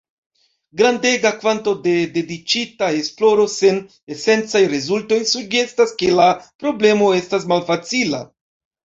[0.79, 3.77] Grandega kvanto de dediĉita esploro sen
[4.15, 6.27] esencaj rezultoj sugestas ke la
[6.65, 8.23] problemo estas malfacila.